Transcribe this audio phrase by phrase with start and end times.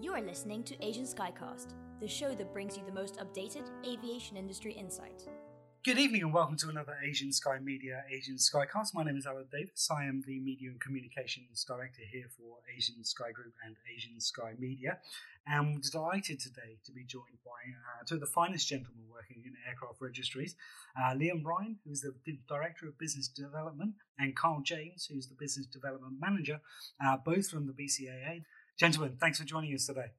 [0.00, 4.36] You are listening to Asian Skycast, the show that brings you the most updated aviation
[4.36, 5.26] industry insight.
[5.84, 8.94] Good evening and welcome to another Asian Sky Media Asian Skycast.
[8.94, 9.88] My name is Alan Davis.
[9.90, 14.54] I am the Media and Communications Director here for Asian Sky Group and Asian Sky
[14.56, 14.98] Media.
[15.48, 19.54] I'm delighted today to be joined by uh, two of the finest gentlemen working in
[19.66, 20.54] aircraft registries
[20.96, 22.14] uh, Liam Ryan, who's the
[22.48, 26.60] Director of Business Development, and Carl James, who's the Business Development Manager,
[27.04, 28.44] uh, both from the BCAA.
[28.78, 30.12] Gentlemen, thanks for joining us today.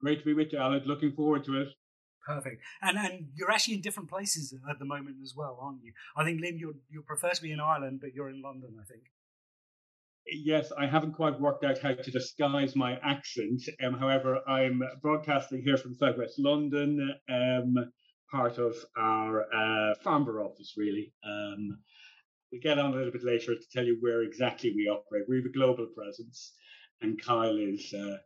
[0.00, 0.82] Great to be with you, Alan.
[0.86, 1.68] Looking forward to it.
[2.24, 2.62] Perfect.
[2.80, 5.92] And and you're actually in different places at the moment as well, aren't you?
[6.16, 8.84] I think Liam, you you prefer to be in Ireland, but you're in London, I
[8.84, 9.02] think.
[10.26, 13.62] Yes, I haven't quite worked out how to disguise my accent.
[13.84, 17.74] Um, however, I'm broadcasting here from Southwest London, um,
[18.30, 21.12] part of our uh, Farnborough office, really.
[21.26, 21.76] Um,
[22.52, 25.24] we'll get on a little bit later to tell you where exactly we operate.
[25.28, 26.52] We have a global presence
[27.02, 27.92] and Kyle is.
[27.92, 28.16] Uh,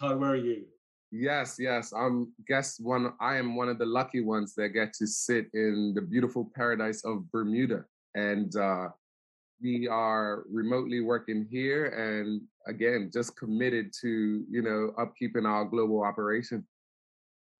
[0.00, 0.64] Kyle, where are you?
[1.12, 1.92] Yes, yes.
[1.92, 3.12] I'm guess one.
[3.20, 7.04] I am one of the lucky ones that get to sit in the beautiful paradise
[7.04, 7.84] of Bermuda,
[8.14, 8.88] and uh,
[9.62, 16.02] we are remotely working here, and again, just committed to you know upkeeping our global
[16.02, 16.66] operation.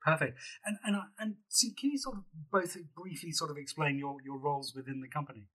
[0.03, 0.39] Perfect.
[0.65, 4.39] And and and so can you sort of both briefly sort of explain your your
[4.39, 5.49] roles within the company?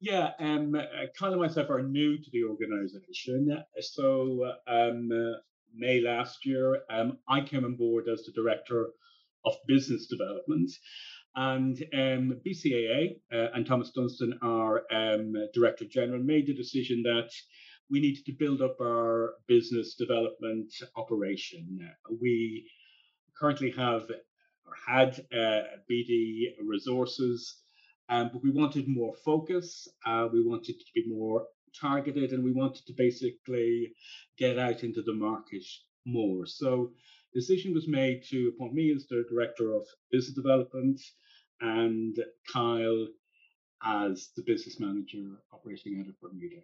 [0.00, 3.64] Yeah, um, uh, Kyle and myself are new to the organization.
[3.80, 5.38] So, um, uh,
[5.74, 8.88] May last year, um, I came on board as the director
[9.44, 10.70] of business development.
[11.34, 17.30] And um, BCAA uh, and Thomas Dunstan, our um, director general, made the decision that
[17.90, 21.78] we needed to build up our business development operation.
[22.20, 22.70] We
[23.38, 24.10] currently have
[24.66, 27.62] or had uh, BD resources
[28.08, 29.88] um, but we wanted more focus.
[30.04, 31.46] Uh, we wanted to be more
[31.78, 33.92] targeted, and we wanted to basically
[34.38, 35.64] get out into the market
[36.06, 36.46] more.
[36.46, 36.92] So,
[37.34, 41.00] decision was made to appoint me as the director of business development,
[41.60, 42.16] and
[42.52, 43.06] Kyle
[43.84, 46.62] as the business manager operating out of Bermuda.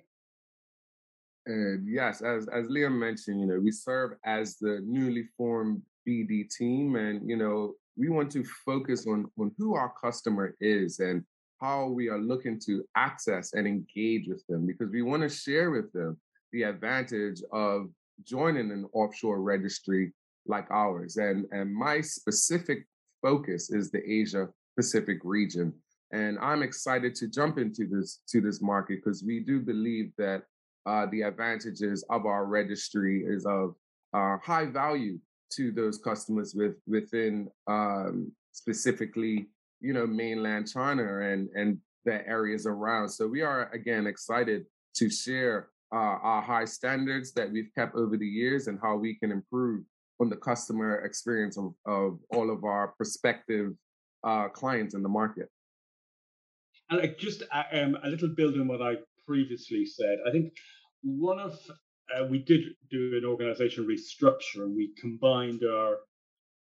[1.47, 6.49] And yes, as as Liam mentioned, you know, we serve as the newly formed BD
[6.49, 11.25] team, and you know, we want to focus on on who our customer is and
[11.63, 15.71] how we are looking to access and engage with them because we want to share
[15.71, 16.19] with them
[16.53, 17.89] the advantage of
[18.25, 20.13] joining an offshore registry
[20.47, 21.17] like ours.
[21.17, 22.85] And, and my specific
[23.23, 25.73] focus is the Asia Pacific region.
[26.13, 30.43] And I'm excited to jump into this to this market because we do believe that
[30.85, 33.77] uh, the advantages of our registry is of
[34.13, 35.19] uh, high value
[35.53, 39.47] to those customers with within um, specifically
[39.83, 43.09] you know, mainland China and and the areas around.
[43.09, 44.65] So we are again excited
[44.97, 49.15] to share uh, our high standards that we've kept over the years and how we
[49.19, 49.85] can improve
[50.21, 53.73] on the customer experience of, of all of our prospective
[54.25, 55.49] uh, clients in the market.
[56.91, 60.19] And just uh, um, a little build on what I previously said.
[60.27, 60.53] I think
[61.03, 61.59] one of
[62.15, 62.61] uh, we did
[62.91, 65.99] do an organizational restructure we combined our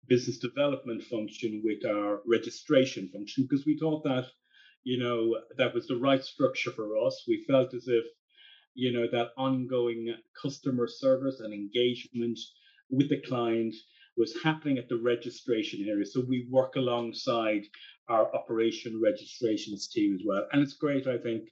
[0.08, 4.26] business development function with our registration function because we thought that
[4.84, 7.24] you know that was the right structure for us.
[7.28, 8.06] We felt as if
[8.74, 12.40] you know that ongoing customer service and engagement
[12.90, 13.76] with the client
[14.18, 16.06] was happening at the registration area.
[16.06, 17.62] So we work alongside
[18.10, 20.48] our operation registrations team as well.
[20.52, 21.44] And it's great i think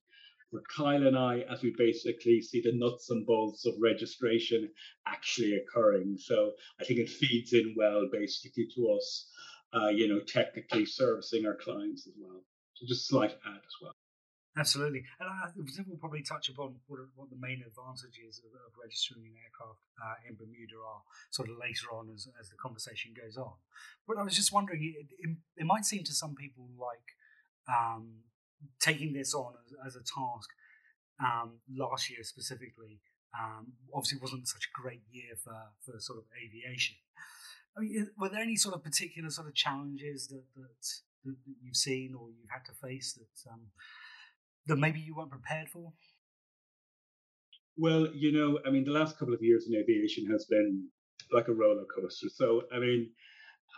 [0.76, 4.70] Kyle and I as we basically see the nuts and bolts of registration
[5.06, 6.18] actually occurring.
[6.20, 9.30] So I think it feeds in well basically to us,
[9.74, 12.44] uh, you know, technically servicing our clients as well.
[12.76, 13.94] So just slight add as well.
[14.58, 18.74] Absolutely, and I think we'll probably touch upon what, what the main advantages of, of
[18.82, 23.14] registering an aircraft uh, in Bermuda are sort of later on as, as the conversation
[23.14, 23.54] goes on.
[24.08, 27.06] But I was just wondering, it, it, it might seem to some people like
[27.70, 28.26] um,
[28.80, 30.50] taking this on as, as a task
[31.20, 33.00] um, last year specifically
[33.38, 35.56] um, obviously wasn't such a great year for,
[35.86, 36.96] for sort of aviation.
[37.78, 40.88] I mean, were there any sort of particular sort of challenges that, that,
[41.26, 43.68] that you've seen or you've had to face that um,
[44.66, 45.94] that maybe you weren't prepared for?
[47.78, 50.88] Well, you know, I mean, the last couple of years in aviation has been
[51.32, 52.28] like a roller coaster.
[52.34, 53.12] So, I mean,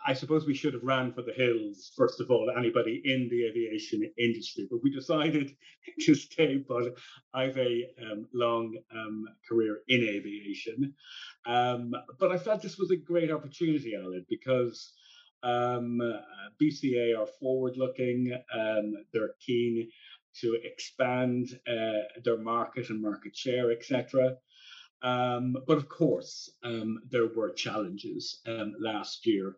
[0.05, 3.45] I suppose we should have ran for the hills, first of all, anybody in the
[3.45, 5.55] aviation industry, but we decided
[6.01, 6.57] to stay.
[6.57, 6.95] But
[7.33, 10.93] I've a um, long um, career in aviation.
[11.45, 14.93] Um, but I felt this was a great opportunity, Alan, because
[15.43, 15.99] um,
[16.61, 19.89] BCA are forward looking, um, they're keen
[20.41, 24.35] to expand uh, their market and market share, etc.
[25.01, 29.55] Um, but of course, um, there were challenges um, last year.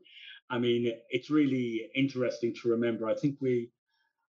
[0.52, 3.10] I mean, it's really interesting to remember.
[3.10, 3.72] I think we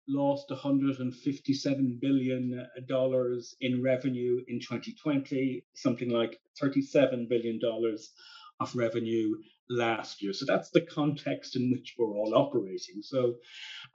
[0.07, 8.11] lost 157 billion dollars in revenue in 2020, something like 37 billion dollars
[8.59, 9.35] of revenue
[9.69, 10.33] last year.
[10.33, 13.01] So that's the context in which we're all operating.
[13.01, 13.35] So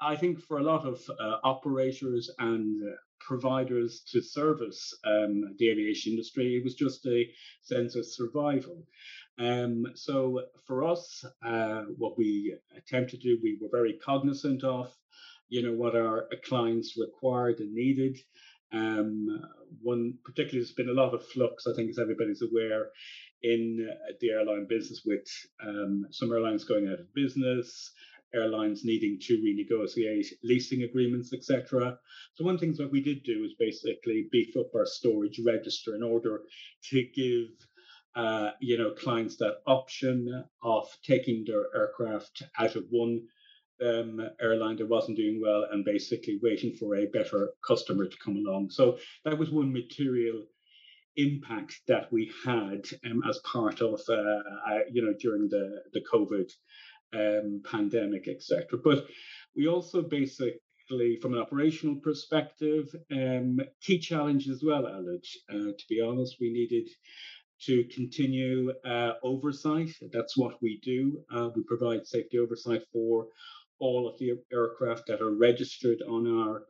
[0.00, 5.70] I think for a lot of uh, operators and uh, providers to service um, the
[5.70, 7.26] aviation industry, it was just a
[7.62, 8.87] sense of survival.
[9.38, 14.93] Um, so for us, uh, what we attempted to do, we were very cognizant of,
[15.49, 18.19] you know, what our clients required and needed.
[18.73, 19.40] Um,
[19.81, 21.67] one particularly, there's been a lot of flux.
[21.67, 22.88] I think, as everybody's aware,
[23.43, 23.88] in
[24.20, 25.26] the airline business, with
[25.64, 27.93] um, some airlines going out of business,
[28.34, 31.99] airlines needing to renegotiate leasing agreements, etc.
[32.34, 36.02] So one thing that we did do is basically beef up our storage register in
[36.02, 36.43] order
[36.91, 37.49] to give
[38.14, 43.22] uh, you know clients that option of taking their aircraft out of one
[43.84, 48.37] um, airline that wasn't doing well and basically waiting for a better customer to come
[48.37, 48.70] along.
[48.70, 50.44] So that was one material
[51.16, 56.50] impact that we had um, as part of, uh, you know, during the, the COVID
[57.14, 58.64] um, pandemic, etc.
[58.82, 59.06] But
[59.56, 65.26] we also basically, from an operational perspective, um, key challenge as well, Aled.
[65.50, 66.88] Uh, to be honest, we needed
[67.66, 69.90] to continue uh, oversight.
[70.12, 71.20] That's what we do.
[71.32, 73.26] Uh, we provide safety oversight for
[73.81, 76.62] all of the aircraft that are registered on our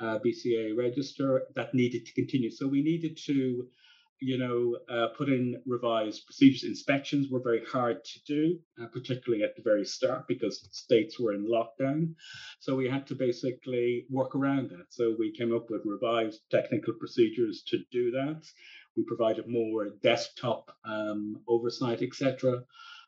[0.00, 2.50] uh, BCA register that needed to continue.
[2.50, 3.68] So we needed to
[4.22, 6.62] you know, uh, put in revised procedures.
[6.62, 11.34] Inspections were very hard to do, uh, particularly at the very start because states were
[11.34, 12.14] in lockdown.
[12.60, 14.86] So we had to basically work around that.
[14.90, 18.44] So we came up with revised technical procedures to do that.
[18.96, 22.62] We provided more desktop um, oversight, etc.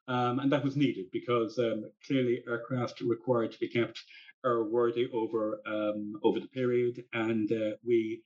[0.07, 4.03] Um, and that was needed because um, clearly aircraft required to be kept
[4.45, 8.23] airworthy over um, over the period, and uh, we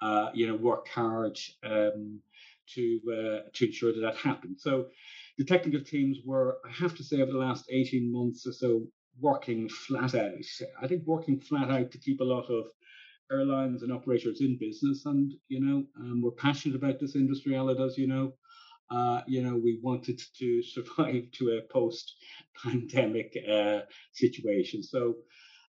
[0.00, 2.20] uh, you know, work hard um,
[2.74, 4.56] to uh, to ensure that that happened.
[4.58, 4.86] So
[5.38, 8.86] the technical teams were, I have to say, over the last 18 months or so,
[9.20, 10.32] working flat out.
[10.80, 12.66] I think working flat out to keep a lot of
[13.32, 15.06] airlines and operators in business.
[15.06, 18.32] And, you know, um, we're passionate about this industry, Aled, as you know.
[18.90, 23.80] Uh, you know, we wanted to survive to a post-pandemic uh,
[24.12, 24.82] situation.
[24.82, 25.16] So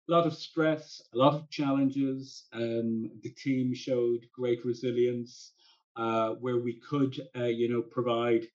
[0.09, 2.47] a lot of stress, a lot of challenges.
[2.53, 5.53] Um, the team showed great resilience
[5.97, 8.47] uh, where we could, uh, you know, provide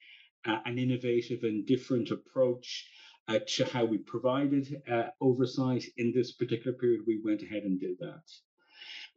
[0.46, 2.90] uh, an innovative and different approach
[3.28, 7.02] uh, to how we provided uh, oversight in this particular period.
[7.06, 8.24] We went ahead and did that.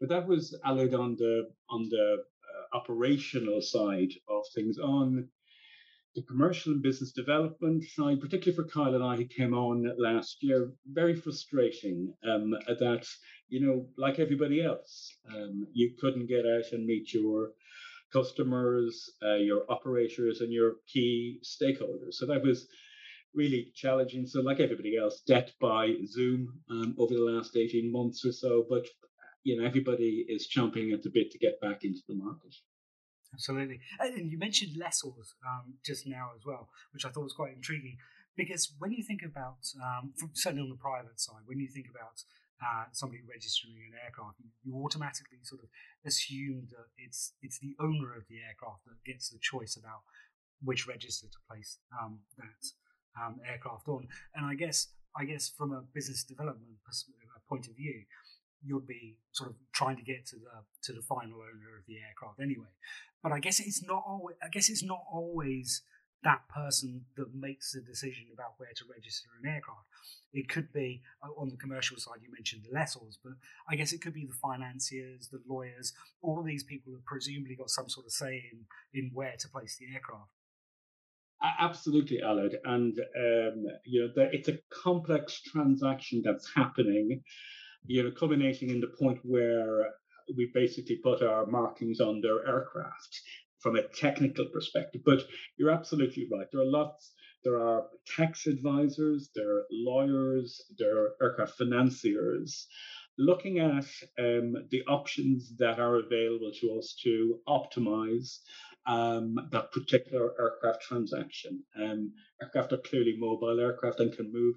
[0.01, 4.79] But that was allied on the on the uh, operational side of things.
[4.79, 5.29] On
[6.17, 10.39] the commercial and business development side, particularly for Kyle and I, who came on last
[10.43, 13.07] year, very frustrating um, that,
[13.49, 17.51] you know, like everybody else, um, you couldn't get out and meet your
[18.13, 22.15] customers, uh, your operators, and your key stakeholders.
[22.15, 22.67] So that was
[23.35, 24.27] really challenging.
[24.27, 28.65] So, like everybody else, debt by Zoom um, over the last 18 months or so.
[28.69, 28.87] But,
[29.47, 32.53] you know, everybody is chomping at the bit to get back into the market.
[33.33, 33.79] Absolutely.
[34.01, 37.97] And you mentioned lessors um, just now as well, which I thought was quite intriguing.
[38.37, 42.27] Because when you think about, um, certainly on the private side, when you think about
[42.59, 45.69] uh, somebody registering an aircraft, you, automatically sort of
[46.05, 50.03] assume that it's it's the owner of the aircraft that gets the choice about
[50.65, 52.63] which register to place um, that
[53.21, 54.09] um, aircraft on.
[54.35, 56.77] And I guess I guess from a business development
[57.49, 58.03] point of view,
[58.65, 60.51] you'd be sort of trying to get to the
[60.83, 62.73] to the final owner of the aircraft anyway.
[63.23, 64.37] But I guess it's not always.
[64.43, 65.83] I guess it's not always
[66.23, 69.87] that person that makes the decision about where to register an aircraft.
[70.33, 72.19] It could be uh, on the commercial side.
[72.23, 73.35] You mentioned the lessors, but
[73.71, 75.93] I guess it could be the financiers, the lawyers.
[76.23, 79.49] All of these people have presumably got some sort of say in in where to
[79.49, 80.31] place the aircraft.
[81.61, 82.55] Absolutely, Aled.
[82.65, 87.23] And um, you know, the, it's a complex transaction that's happening
[87.87, 89.87] you know, culminating in the point where
[90.37, 93.21] we basically put our markings on their aircraft
[93.61, 95.03] from a technical perspective.
[95.05, 95.23] But
[95.57, 96.47] you're absolutely right.
[96.53, 97.13] There are lots.
[97.45, 102.67] There are tax advisors, there are lawyers, there are aircraft financiers
[103.19, 103.87] looking at
[104.19, 108.39] um, the options that are available to us to optimize
[108.87, 111.63] um, that particular aircraft transaction.
[111.81, 112.13] Um,
[112.43, 114.57] aircraft are clearly mobile aircraft and can move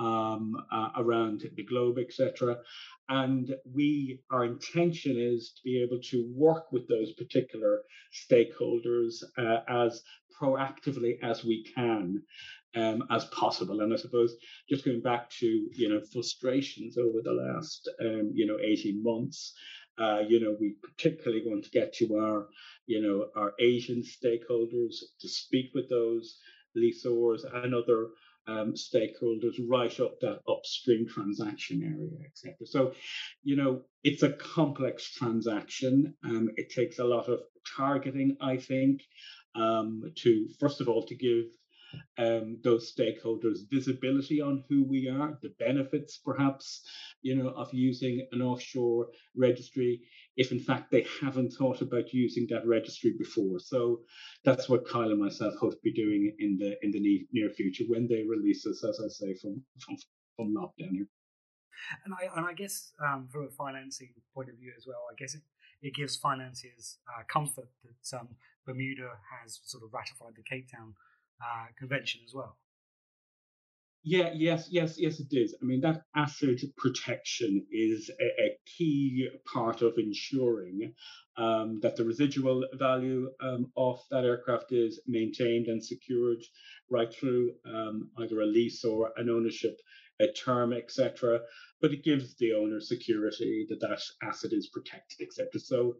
[0.00, 2.56] um, uh, around the globe, etc.
[3.08, 9.58] And we, our intention is to be able to work with those particular stakeholders uh,
[9.68, 10.02] as
[10.40, 12.22] proactively as we can
[12.74, 13.80] um, as possible.
[13.80, 14.36] And I suppose
[14.68, 19.52] just going back to you know frustrations over the last um, you know 18 months,
[19.98, 22.48] uh, you know we particularly want to get to our
[22.86, 26.38] you know our Asian stakeholders to speak with those
[26.76, 28.08] lessors and other
[28.50, 32.66] um, stakeholders right up that upstream transaction area, etc.
[32.66, 32.92] So,
[33.42, 36.14] you know, it's a complex transaction.
[36.24, 37.40] Um, it takes a lot of
[37.76, 39.02] targeting, I think,
[39.54, 41.46] um, to first of all to give
[42.18, 46.82] um, those stakeholders visibility on who we are, the benefits perhaps,
[47.22, 50.00] you know, of using an offshore registry,
[50.40, 53.58] if in fact they haven't thought about using that registry before.
[53.60, 54.00] So
[54.42, 57.84] that's what Kyle and myself hope to be doing in the in the near future
[57.88, 59.96] when they release us, as I say, from from,
[60.36, 61.08] from lockdown here.
[62.04, 65.14] And I and I guess um, from a financing point of view as well, I
[65.20, 65.42] guess it,
[65.82, 68.28] it gives financiers uh, comfort that um,
[68.66, 70.94] Bermuda has sort of ratified the Cape Town
[71.44, 72.56] uh, convention as well.
[74.02, 75.54] Yeah, yes, yes, yes, it is.
[75.60, 80.94] I mean, that asset protection is a, a key part of ensuring
[81.36, 86.42] um, that the residual value um, of that aircraft is maintained and secured
[86.90, 89.76] right through um, either a lease or an ownership
[90.20, 91.40] a term, etc.
[91.80, 95.58] But it gives the owner security that that asset is protected, etc.
[95.60, 95.96] So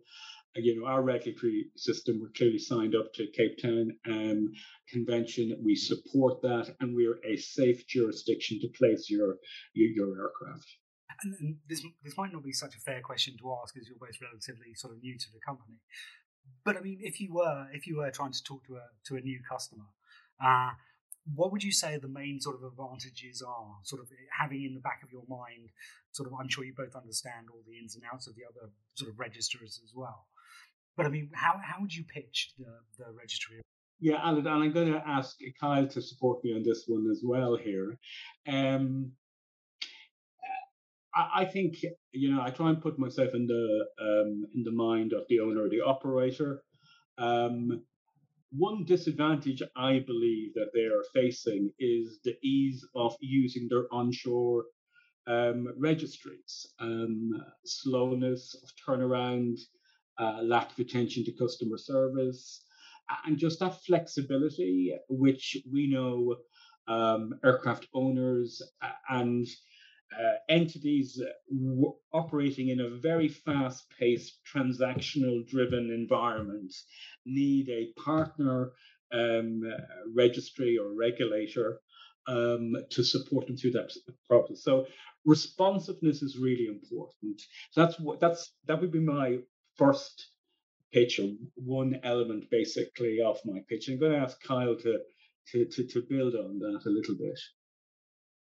[0.57, 4.53] you know, our regulatory system, we're clearly signed up to Cape Town um,
[4.89, 5.57] Convention.
[5.65, 9.37] We support that, and we're a safe jurisdiction to place your
[9.75, 10.67] your, your aircraft.
[11.23, 14.19] And this this might not be such a fair question to ask, as you're both
[14.21, 15.79] relatively sort of new to the company.
[16.65, 19.17] But I mean, if you were if you were trying to talk to a to
[19.17, 19.87] a new customer,
[20.45, 20.71] uh,
[21.35, 23.77] what would you say the main sort of advantages are?
[23.85, 25.71] Sort of having in the back of your mind,
[26.13, 28.73] sort of I'm sure you both understand all the ins and outs of the other
[28.95, 30.27] sort of registers as well.
[31.01, 32.67] But I mean, how, how would you pitch the,
[32.99, 33.63] the registry?
[34.01, 37.23] Yeah, Alan, and I'm going to ask Kyle to support me on this one as
[37.25, 37.99] well here.
[38.47, 39.13] Um,
[41.15, 45.15] I, think you know I try and put myself in the um, in the mind
[45.15, 46.63] of the owner or the operator.
[47.17, 47.83] Um,
[48.53, 54.65] one disadvantage I believe that they are facing is the ease of using their onshore
[55.27, 59.59] um, registries, um, slowness of turnaround,
[60.19, 62.65] uh, lack of attention to customer service,
[63.27, 66.37] and just that flexibility, which we know
[66.89, 68.63] um, aircraft owners
[69.09, 69.47] and
[70.19, 76.73] uh, entities w- operating in a very fast paced, transactional driven environment
[77.27, 78.73] need a partner
[79.13, 79.63] um,
[80.15, 81.81] registry or regulator
[82.27, 83.93] um, to support them through that
[84.29, 84.63] process.
[84.63, 84.87] So
[85.25, 87.41] responsiveness is really important.
[87.71, 89.39] So that's what that's that would be my
[89.81, 90.29] first
[90.93, 93.89] pitch or one element basically of my pitch.
[93.89, 94.99] I'm going to ask Kyle to
[95.53, 97.39] to to, to build on that a little bit.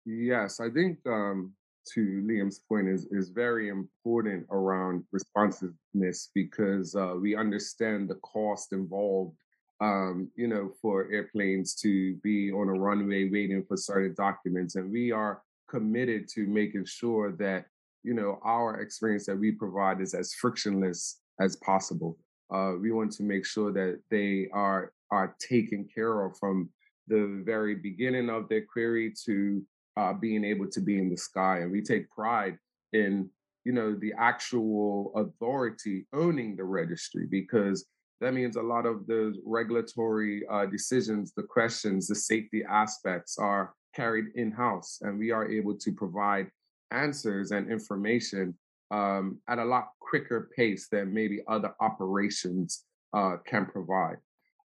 [0.07, 1.53] Yes, I think um,
[1.95, 8.73] to Liam's point is is very important around responsiveness because uh, we understand the cost
[8.73, 9.37] involved.
[9.81, 14.91] Um, you know, for airplanes to be on a runway waiting for certain documents, and
[14.91, 17.67] we are committed to making sure that
[18.05, 22.19] you know our experience that we provide is as frictionless as possible.
[22.53, 26.69] Uh, we want to make sure that they are are taken care of from
[27.07, 29.63] the very beginning of their query to
[29.97, 31.59] uh, being able to be in the sky.
[31.59, 32.59] And we take pride
[32.93, 33.29] in
[33.65, 37.87] you know the actual authority owning the registry because
[38.21, 43.75] that means a lot of the regulatory uh, decisions, the questions, the safety aspects are
[43.95, 46.49] carried in house, and we are able to provide
[46.91, 48.55] answers and information
[48.91, 54.17] um, at a lot quicker pace than maybe other operations uh, can provide.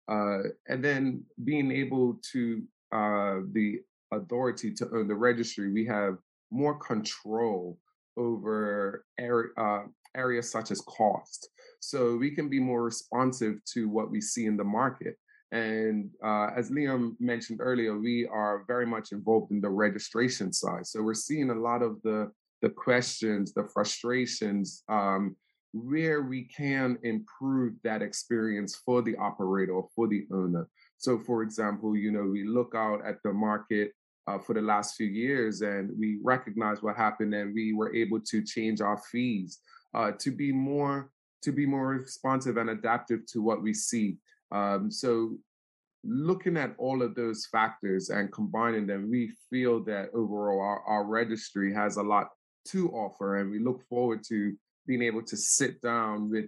[0.10, 3.80] Uh, and then being able to uh, the
[4.12, 6.18] authority to own the registry, we have
[6.52, 7.78] more control
[8.16, 9.84] over area, uh,
[10.16, 11.50] areas such as cost.
[11.80, 15.18] So we can be more responsive to what we see in the market.
[15.52, 20.86] And uh, as Liam mentioned earlier, we are very much involved in the registration side.
[20.88, 22.32] So we're seeing a lot of the
[22.62, 25.36] the questions, the frustrations, um,
[25.74, 30.68] where we can improve that experience for the operator or for the owner.
[30.98, 33.92] So, for example, you know, we look out at the market
[34.28, 38.20] uh, for the last few years and we recognize what happened and we were able
[38.20, 39.60] to change our fees
[39.94, 41.12] uh, to be more
[41.44, 44.18] to be more responsive and adaptive to what we see.
[44.52, 45.38] Um, so
[46.04, 51.04] looking at all of those factors and combining them, we feel that overall our, our
[51.06, 52.30] registry has a lot
[52.68, 54.56] to offer, and we look forward to
[54.86, 56.46] being able to sit down with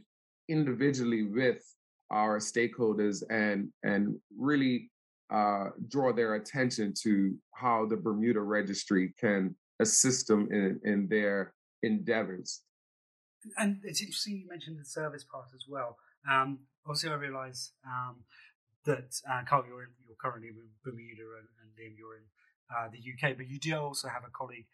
[0.48, 1.64] individually with
[2.12, 4.90] our stakeholders and and really
[5.32, 11.54] uh, draw their attention to how the Bermuda Registry can assist them in, in their
[11.84, 12.62] endeavors.
[13.58, 15.98] And it's interesting you mentioned the service part as well.
[16.30, 18.18] Um, obviously, I realise um,
[18.86, 22.24] that uh, Carl, you're, in, you're currently in Bermuda and, and Liam, you're in
[22.76, 24.66] uh, the UK, but you do also have a colleague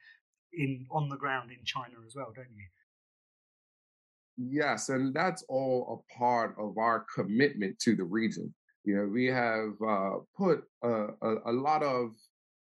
[0.57, 2.65] in on the ground in China as well, don't you?
[4.37, 8.53] Yes, and that's all a part of our commitment to the region.
[8.83, 12.11] You know, we have uh, put a, a, a, lot of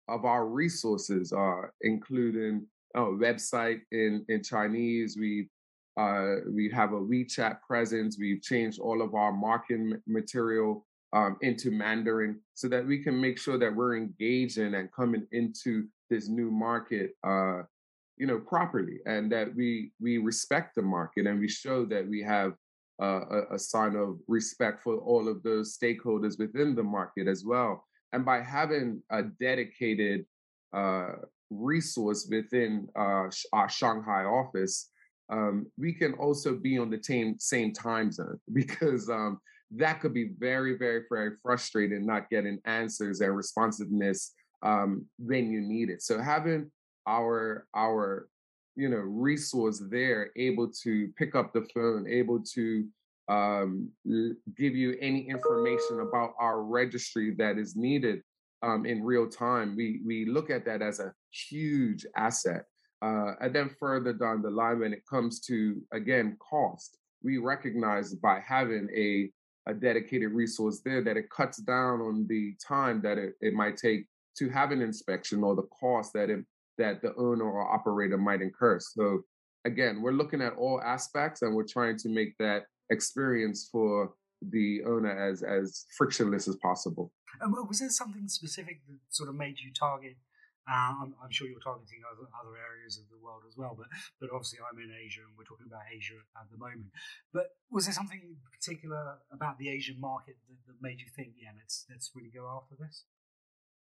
[0.07, 5.17] of our resources, uh, including a website in in Chinese.
[5.19, 5.49] We
[5.97, 8.17] uh, we have a WeChat presence.
[8.19, 13.37] We've changed all of our marketing material um, into Mandarin so that we can make
[13.37, 17.63] sure that we're engaging and coming into this new market uh,
[18.17, 22.21] you know properly and that we we respect the market and we show that we
[22.21, 22.53] have
[23.01, 27.43] uh, a, a, sign of respect for all of those stakeholders within the market as
[27.43, 27.83] well.
[28.13, 30.25] And by having a dedicated
[30.71, 31.15] uh,
[31.49, 34.91] resource within uh, our shanghai office
[35.29, 39.39] um, we can also be on the same same time zone because um,
[39.71, 45.61] that could be very very very frustrating not getting answers and responsiveness um, when you
[45.61, 46.01] need it.
[46.01, 46.71] So having
[47.07, 48.27] our our
[48.75, 52.85] you know resource there able to pick up the phone able to
[53.27, 53.89] um,
[54.55, 58.21] give you any information about our registry that is needed
[58.61, 62.65] um, in real time we we look at that as a huge asset.
[63.01, 68.13] Uh, and then further down the line when it comes to again cost we recognize
[68.15, 69.29] by having a
[69.67, 73.75] a dedicated resource there that it cuts down on the time that it, it might
[73.75, 74.05] take
[74.37, 76.45] to have an inspection or the cost that it
[76.77, 78.79] that the owner or operator might incur.
[78.79, 79.21] So
[79.65, 84.83] again, we're looking at all aspects and we're trying to make that experience for the
[84.85, 87.11] owner as as frictionless as possible.
[87.41, 90.17] And was there something specific that sort of made you target?
[90.65, 93.85] Uh, I'm, I'm, sure you're targeting other, other areas of the world as well, but
[94.19, 96.89] but obviously I'm in Asia and we're talking about Asia at the moment.
[97.31, 101.53] But was there something particular about the Asian market that, that made you think, yeah,
[101.53, 103.05] let's let's really go after this?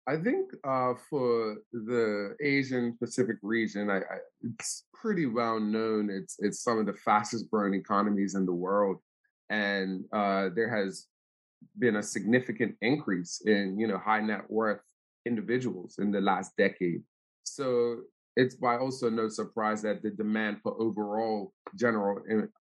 [0.07, 6.09] I think uh, for the Asian Pacific region, I, I, it's pretty well known.
[6.09, 8.99] It's it's some of the fastest growing economies in the world,
[9.49, 11.07] and uh, there has
[11.77, 14.79] been a significant increase in you know high net worth
[15.25, 17.03] individuals in the last decade.
[17.43, 17.97] So
[18.37, 22.21] it's by also no surprise that the demand for overall general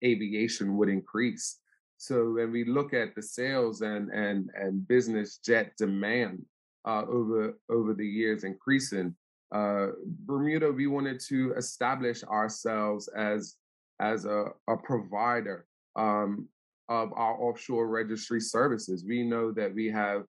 [0.03, 1.59] aviation would increase.
[1.95, 6.43] So when we look at the sales and and and business jet demand
[6.85, 9.15] uh, over over the years increasing.
[9.53, 13.55] Uh, Bermuda, we wanted to establish ourselves as
[13.99, 15.65] as a, a provider
[15.95, 16.47] um,
[16.87, 19.03] of our offshore registry services.
[19.05, 20.23] We know that we have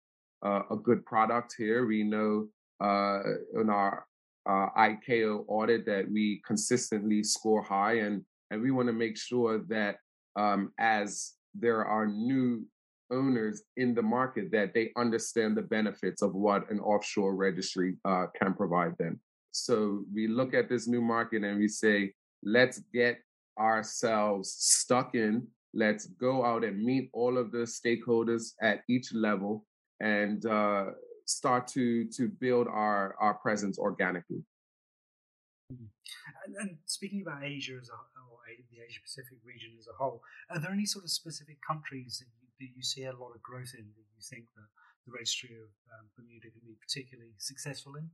[0.44, 1.87] uh, a good product here.
[1.87, 2.48] We know
[2.80, 3.20] uh,
[3.54, 4.06] in our
[4.48, 9.58] uh, ICAO audit that we consistently score high, and and we want to make sure
[9.68, 9.96] that
[10.37, 12.64] um, as there are new
[13.11, 18.27] owners in the market that they understand the benefits of what an offshore registry uh,
[18.40, 19.21] can provide them.
[19.53, 23.18] So we look at this new market and we say, let's get
[23.59, 25.47] ourselves stuck in.
[25.75, 29.66] Let's go out and meet all of the stakeholders at each level
[30.01, 30.87] and uh,
[31.27, 34.42] start to to build our our presence organically.
[35.73, 35.85] Mm-hmm.
[36.47, 38.40] And, and, speaking about Asia as a or
[38.71, 42.27] the Asia Pacific region as a whole, are there any sort of specific countries that
[42.40, 44.66] you do you see a lot of growth in that you think that
[45.07, 48.11] the registry of um, Bermuda can be particularly successful in?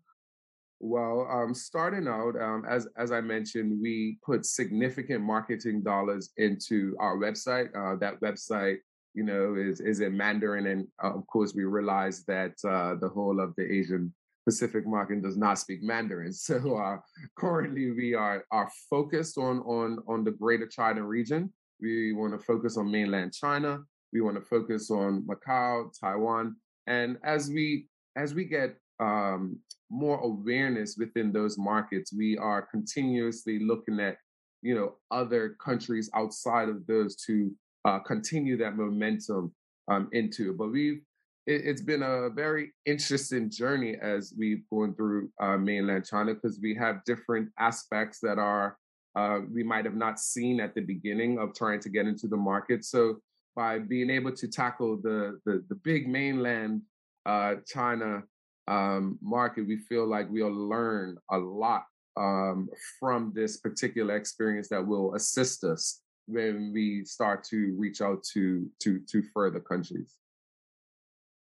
[0.81, 6.95] Well, um, starting out, um, as as I mentioned, we put significant marketing dollars into
[7.01, 7.69] our website.
[7.75, 8.79] Uh, that website,
[9.15, 13.09] you know, is is in Mandarin, and uh, of course, we realized that uh, the
[13.09, 14.13] whole of the Asian
[14.45, 16.33] Pacific market does not speak Mandarin.
[16.49, 16.99] So uh,
[17.39, 21.53] currently, we are are focused on on on the Greater China region.
[21.81, 23.85] We want to focus on mainland China.
[24.15, 29.59] We want to focus on Macau, Taiwan, and as we as we get um,
[29.91, 34.17] more awareness within those markets, we are continuously looking at
[34.63, 37.51] you know other countries outside of those to
[37.85, 39.53] uh, continue that momentum
[39.89, 40.55] um, into.
[40.55, 41.03] But we've
[41.47, 46.59] it, has been a very interesting journey as we've gone through uh, mainland China because
[46.63, 48.77] we have different aspects that are
[49.17, 52.37] uh, we might have not seen at the beginning of trying to get into the
[52.37, 52.85] market.
[52.85, 53.21] So
[53.55, 56.83] by being able to tackle the the, the big mainland
[57.27, 58.23] uh, China
[58.69, 61.85] um, market, we feel like we'll learn a lot
[62.17, 68.23] um, from this particular experience that will assist us when we start to reach out
[68.33, 70.17] to to to further countries.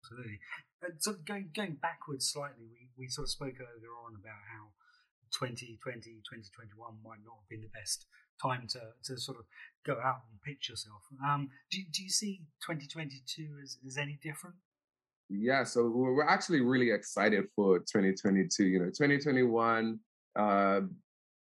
[0.03, 0.39] Absolutely.
[0.99, 4.71] So going going backwards slightly, we, we sort of spoke earlier on about how
[5.31, 5.77] 2020,
[6.25, 8.05] 2021 might not have been the best
[8.41, 9.45] time to, to sort of
[9.85, 11.01] go out and pitch yourself.
[11.25, 14.55] Um, do, do you see 2022 as, as any different?
[15.29, 18.65] Yeah, so we're actually really excited for 2022.
[18.65, 19.99] You know, 2021,
[20.35, 20.81] uh,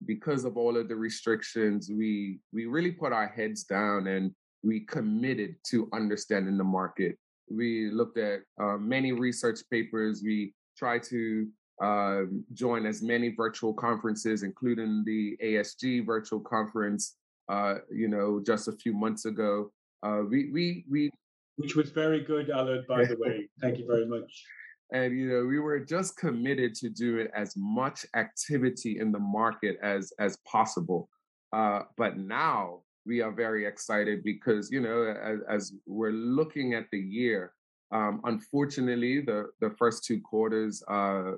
[0.05, 4.33] because of all of the restrictions, we we really put our heads down and
[4.65, 7.17] we committed to understanding the market.
[7.49, 10.21] We looked at uh, many research papers.
[10.25, 11.47] We tried to
[11.83, 12.23] uh,
[12.55, 17.17] join as many virtual conferences, including the ASG virtual conference.
[17.49, 19.71] Uh, you know, just a few months ago,
[20.03, 21.11] uh, we we we
[21.57, 23.49] which was very good, Alan, by the way.
[23.61, 24.45] Thank you very much.
[24.93, 29.79] And you know, we were just committed to doing as much activity in the market
[29.83, 31.09] as as possible.
[31.53, 36.87] Uh, but now we are very excited because you know, as, as we're looking at
[36.91, 37.53] the year,
[37.93, 41.33] um, unfortunately, the the first two quarters, uh,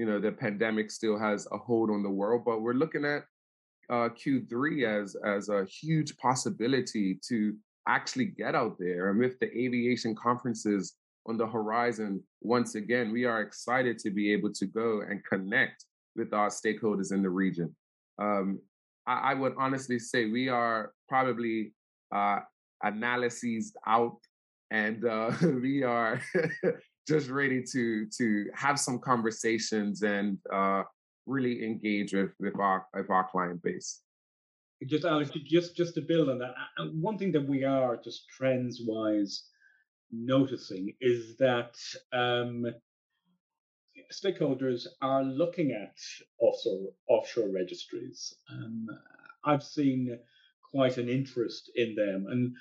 [0.00, 2.40] you know, the pandemic still has a hold on the world.
[2.46, 3.24] But we're looking at
[3.90, 7.54] uh, Q3 as as a huge possibility to
[7.86, 9.10] actually get out there.
[9.10, 10.94] And with the aviation conferences
[11.26, 15.84] on the horizon, once again, we are excited to be able to go and connect
[16.16, 17.76] with our stakeholders in the region.
[18.18, 18.58] Um,
[19.06, 21.74] I, I, would honestly say we are probably
[22.10, 22.38] uh,
[22.82, 24.16] analyses out,
[24.70, 26.22] and uh, we are
[27.14, 30.82] just ready to to have some conversations and uh,
[31.26, 33.90] really engage with with our with our client base
[34.86, 36.54] just Alex, just just to build on that,
[36.94, 39.44] one thing that we are just trends wise
[40.10, 41.76] noticing is that
[42.12, 42.66] um,
[44.12, 45.96] stakeholders are looking at
[46.38, 48.34] offshore offshore registries.
[48.50, 48.88] Um,
[49.44, 50.18] I've seen
[50.70, 52.54] quite an interest in them, and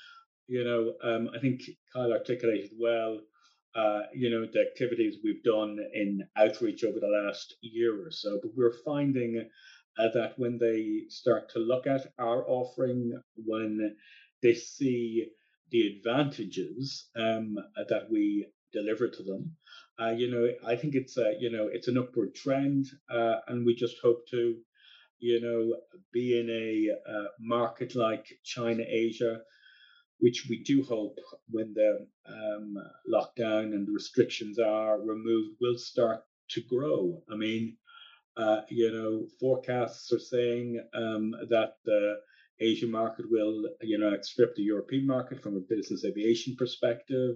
[0.47, 1.61] you know, um, I think
[1.93, 3.19] Kyle articulated well.
[3.75, 8.39] Uh, you know the activities we've done in outreach over the last year or so,
[8.41, 9.47] but we're finding
[9.99, 13.95] uh, that when they start to look at our offering, when
[14.41, 15.27] they see
[15.71, 17.55] the advantages um,
[17.89, 19.55] that we deliver to them,
[20.01, 23.65] uh, you know, I think it's a, you know, it's an upward trend, uh, and
[23.65, 24.55] we just hope to,
[25.19, 25.75] you know,
[26.13, 29.41] be in a uh, market like China, Asia,
[30.19, 31.17] which we do hope
[31.49, 32.75] when the um,
[33.11, 37.21] lockdown and the restrictions are removed will start to grow.
[37.31, 37.77] I mean,
[38.37, 42.15] uh, you know, forecasts are saying um, that the
[42.61, 47.35] Asian market will, you know, outstrip the European market from a business aviation perspective.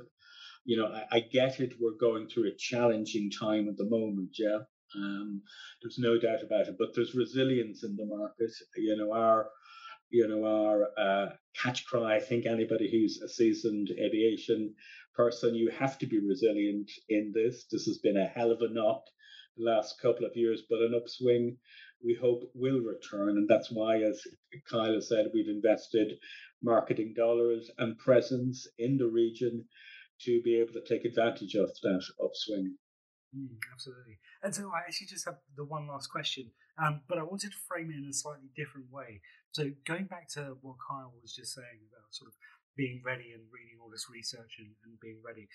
[0.66, 1.74] You know, I, I get it.
[1.80, 4.60] We're going through a challenging time at the moment, yeah.
[4.96, 5.42] Um,
[5.82, 8.52] there's no doubt about it, but there's resilience in the market.
[8.76, 9.50] You know, our,
[10.14, 12.16] you know, our uh, catch cry.
[12.16, 14.76] I think anybody who's a seasoned aviation
[15.16, 17.66] person, you have to be resilient in this.
[17.72, 19.04] This has been a hell of a knock
[19.58, 21.58] the last couple of years, but an upswing
[22.06, 23.30] we hope will return.
[23.30, 24.22] And that's why, as
[24.70, 26.14] Kyle said, we've invested
[26.62, 29.66] marketing dollars and presence in the region
[30.22, 32.76] to be able to take advantage of that upswing.
[33.36, 34.20] Mm, absolutely.
[34.44, 37.66] And so I actually just have the one last question, um, but I wanted to
[37.68, 39.22] frame it in a slightly different way.
[39.52, 42.36] So going back to what Kyle was just saying about sort of
[42.76, 45.48] being ready and reading all this research and, and being ready,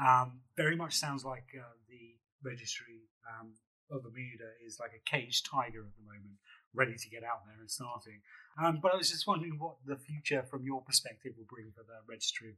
[0.00, 3.52] um, very much sounds like uh, the registry um,
[3.90, 6.40] of Bermuda is like a caged tiger at the moment,
[6.74, 8.20] ready to get out there and starting.
[8.56, 11.84] Um, but I was just wondering what the future, from your perspective, will bring for
[11.84, 12.56] the registry.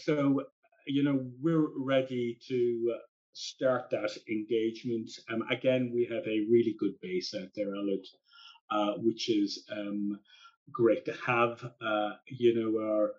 [0.00, 0.42] So,
[0.86, 2.98] you know, we're ready to uh,
[3.34, 5.10] start that engagement.
[5.30, 8.06] Um, again, we have a really good base out there, Elliot,
[8.70, 10.18] uh, which is um,
[10.72, 11.62] great to have.
[11.84, 13.12] Uh, you know, our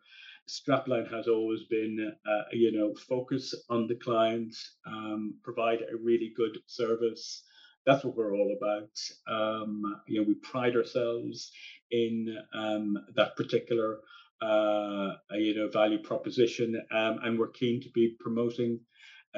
[0.47, 4.55] Strapline has always been, uh, you know, focus on the client,
[4.87, 7.43] um, provide a really good service.
[7.85, 8.89] That's what we're all about.
[9.27, 11.51] Um, you know, we pride ourselves
[11.91, 13.99] in um, that particular,
[14.41, 18.79] uh, you know, value proposition, um, and we're keen to be promoting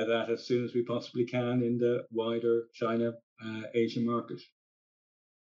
[0.06, 4.42] that as soon as we possibly can in the wider China uh, Asian market.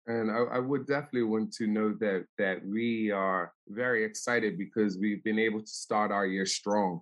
[0.06, 4.96] And I, I, would definitely want to know that that we are very excited because
[4.96, 7.00] we've been able to start our year strong,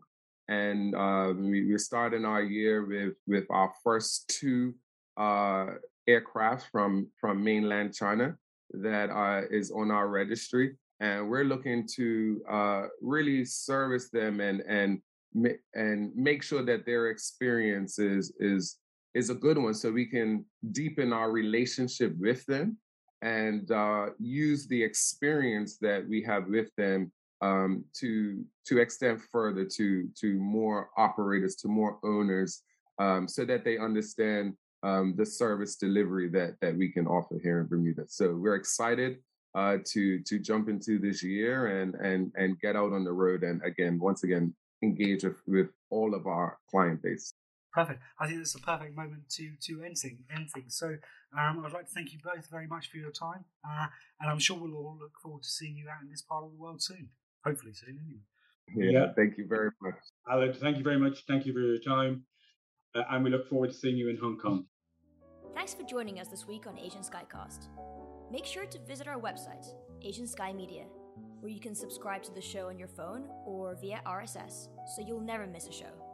[0.49, 4.75] and uh, we, are starting our year with with our first two
[5.17, 5.67] uh,
[6.09, 8.37] aircraft from from mainland China
[8.71, 14.63] that uh, is on our registry, and we're looking to uh, really service them and
[14.63, 15.01] and
[15.75, 18.79] and make sure that their experience is is
[19.15, 22.77] is a good one so we can deepen our relationship with them
[23.23, 27.11] and uh, use the experience that we have with them
[27.43, 32.63] um, to to extend further to to more operators to more owners
[32.99, 37.61] um, so that they understand um, the service delivery that that we can offer here
[37.61, 38.05] in Bermuda.
[38.09, 39.19] So we're excited
[39.55, 43.43] uh, to to jump into this year and and and get out on the road
[43.43, 47.33] and again once again engage with, with all of our client base.
[47.73, 48.01] Perfect.
[48.19, 50.79] I think it's a perfect moment to to end, thing, end things.
[50.79, 50.97] So
[51.39, 53.87] um, I'd like to thank you both very much for your time, uh,
[54.21, 56.53] and I'm sure we'll all look forward to seeing you out in this part of
[56.53, 57.11] the world soon.
[57.45, 58.93] Hopefully soon, anyway.
[58.93, 59.13] Yeah, yeah.
[59.15, 59.95] thank you very much.
[60.31, 61.25] Alan, thank you very much.
[61.29, 62.25] Thank you for your time,
[62.95, 64.65] uh, and we look forward to seeing you in Hong Kong.
[65.55, 67.69] Thanks for joining us this week on Asian Skycast.
[68.33, 69.67] Make sure to visit our website,
[70.03, 70.85] Asian Sky Media,
[71.47, 75.21] where you can subscribe to the show on your phone or via RSS so you'll
[75.21, 76.06] never miss a show.